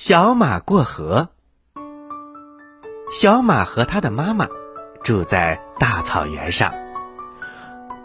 [0.00, 1.28] 小马过河。
[3.12, 4.46] 小马和他的妈妈
[5.02, 6.72] 住在大草原上。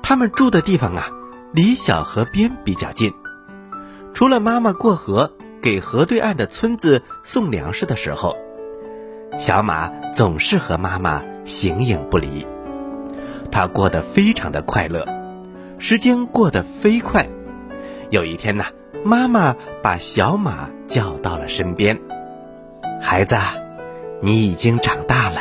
[0.02, 1.12] 他们住的地方啊，
[1.52, 3.14] 离小河边比较近。
[4.12, 8.36] 除了妈妈过河给河对岸的村子送粮食的时候，
[9.38, 12.48] 小马总是和妈妈形影不离。
[13.52, 15.06] 他过得非常的快乐，
[15.78, 17.30] 时间过得飞快。
[18.10, 18.66] 有一天呢，
[19.06, 22.00] 妈妈把小马叫到了身边
[23.02, 23.36] ：“孩子，
[24.22, 25.40] 你已经长大了，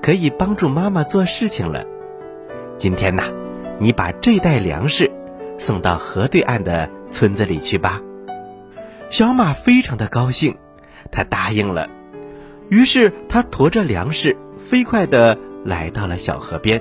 [0.00, 1.84] 可以帮助妈妈做事情了。
[2.76, 3.24] 今天呐，
[3.80, 5.10] 你把这袋粮食
[5.58, 8.00] 送到河对岸的村子里去吧。”
[9.10, 10.56] 小马非常的高兴，
[11.10, 11.90] 他答应了。
[12.68, 14.36] 于是他驮着粮食，
[14.70, 16.80] 飞快的来到了小河边。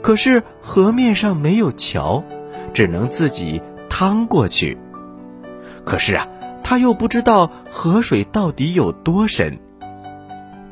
[0.00, 2.24] 可是河面上没有桥，
[2.72, 3.60] 只能自己。
[3.88, 4.76] 趟过去，
[5.84, 6.28] 可是啊，
[6.68, 9.60] 他又不知道河水到底有多深。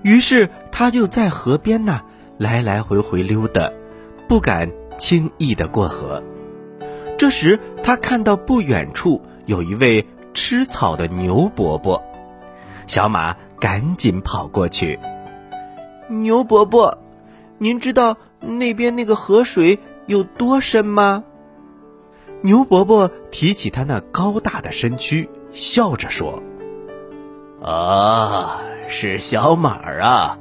[0.02, 2.02] 于是他就在河边呢
[2.36, 3.70] 来来回回溜达，
[4.28, 6.20] 不敢轻易的过河。
[7.16, 12.02] 这时他看到不远处有一位吃草的牛伯伯，
[12.88, 14.98] 小马赶紧跑过去。
[16.08, 16.98] 牛伯伯，
[17.58, 21.22] 您知道那边那个河水有多深吗？
[22.40, 26.42] 牛伯伯提起他那高大的身躯，笑着说
[27.62, 30.38] ：“啊，是小马啊，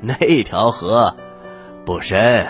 [0.00, 1.14] 那条河
[1.84, 2.46] 不深，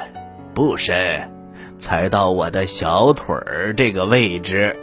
[0.54, 1.28] 不深，
[1.76, 4.76] 才到我的小腿儿这个位置。”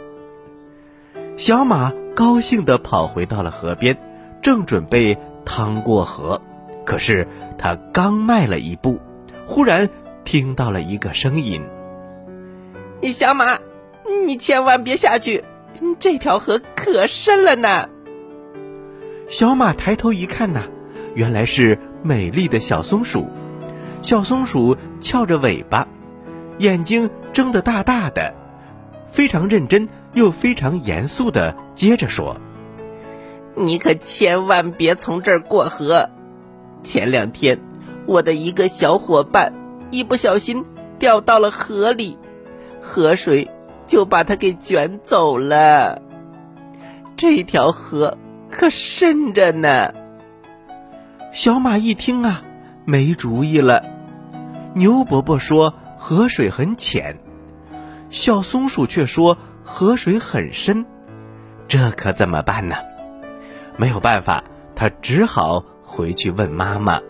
[1.36, 3.96] 小马高兴地跑回到了河边，
[4.42, 6.40] 正准备趟过河，
[6.84, 9.00] 可是他刚迈了一步，
[9.46, 9.88] 忽然
[10.24, 11.62] 听到了一个声音
[13.02, 13.58] ：“小马。”
[14.26, 15.44] 你千万别下去，
[15.98, 17.88] 这条河可深了呢。
[19.28, 20.62] 小马抬头一看呐，
[21.14, 23.28] 原来是美丽的小松鼠。
[24.02, 25.86] 小松鼠翘着尾巴，
[26.58, 28.34] 眼睛睁得大大的，
[29.12, 32.38] 非常认真又非常严肃的接着说
[33.54, 36.08] ：“你可千万别从这儿过河。
[36.82, 37.60] 前两天，
[38.06, 39.52] 我的一个小伙伴
[39.90, 40.64] 一不小心
[40.98, 42.18] 掉到了河里，
[42.80, 43.48] 河水。”
[43.90, 46.00] 就把它给卷走了。
[47.16, 48.16] 这条河
[48.48, 49.92] 可深着呢。
[51.32, 52.40] 小马一听啊，
[52.84, 53.84] 没主意了。
[54.74, 57.18] 牛伯伯说河水很浅，
[58.10, 60.86] 小松鼠却说河水很深，
[61.66, 62.76] 这可怎么办呢？
[63.76, 64.44] 没有办法，
[64.76, 67.00] 他只好回去问妈妈。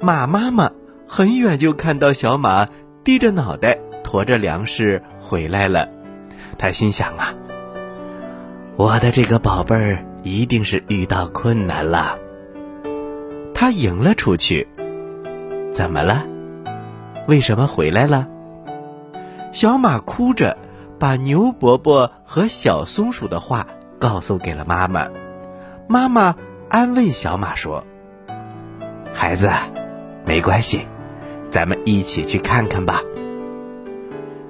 [0.00, 0.70] 马妈妈
[1.08, 2.68] 很远就看到小马
[3.02, 3.80] 低着脑袋。
[4.04, 5.88] 驮着粮食回来了，
[6.58, 7.34] 他心想啊，
[8.76, 12.18] 我的这个宝贝儿一定是遇到困难了。
[13.54, 14.68] 他迎了出去，
[15.72, 16.24] 怎么了？
[17.26, 18.28] 为什么回来了？
[19.52, 20.58] 小马哭着
[20.98, 23.66] 把牛伯伯和小松鼠的话
[23.98, 25.08] 告诉给了妈妈。
[25.88, 26.34] 妈妈
[26.68, 27.84] 安慰小马说
[29.14, 29.50] ：“孩子，
[30.26, 30.86] 没关系，
[31.50, 33.00] 咱们一起去看看吧。”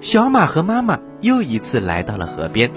[0.05, 2.71] 小马和妈妈又一次来到了河边，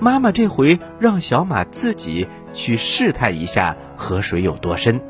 [0.00, 5.02] 妈妈这回让小马自己去试探一下河水有多深。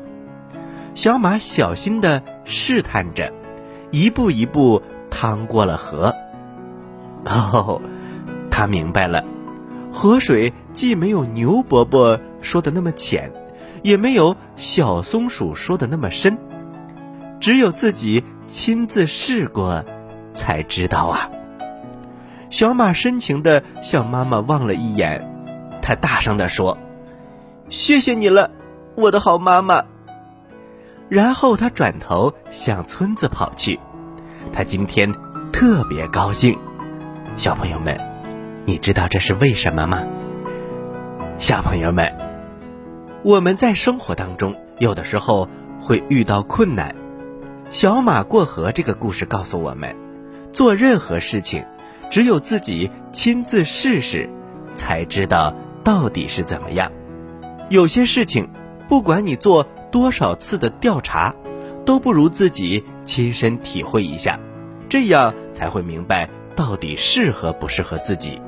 [0.93, 3.31] 小马小心的试探着，
[3.91, 6.13] 一步一步趟过了河。
[7.23, 7.81] 哦，
[8.51, 9.23] 他明白了，
[9.89, 13.31] 河水既没有牛伯伯说的那么浅，
[13.83, 16.37] 也没有小松鼠说的那么深，
[17.39, 19.85] 只有自己亲自试过。
[20.33, 21.29] 才知道啊！
[22.49, 25.25] 小马深情的向妈妈望了一眼，
[25.81, 26.77] 他大声的说
[27.69, 28.51] ：“谢谢你了，
[28.95, 29.85] 我的好妈妈。”
[31.07, 33.79] 然后他转头向村子跑去。
[34.51, 35.13] 他今天
[35.53, 36.57] 特别高兴。
[37.37, 37.97] 小朋友们，
[38.65, 40.03] 你知道这是为什么吗？
[41.37, 42.13] 小朋友们，
[43.23, 45.47] 我们在生活当中有的时候
[45.79, 46.93] 会遇到困难。
[47.69, 50.00] 小马过河这个故事告诉我们。
[50.51, 51.65] 做任何事情，
[52.09, 54.29] 只有自己亲自试试，
[54.73, 56.91] 才知道到底是怎么样。
[57.69, 58.49] 有些事情，
[58.89, 61.33] 不管你做多少次的调查，
[61.85, 64.39] 都不如自己亲身体会一下，
[64.89, 68.41] 这样才会明白到底适合不适合自己。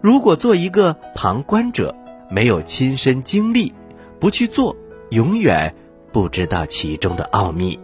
[0.00, 1.94] 如果做一个旁观者，
[2.28, 3.72] 没有亲身经历，
[4.18, 4.74] 不去做，
[5.10, 5.74] 永远
[6.12, 7.78] 不知道其中的奥秘。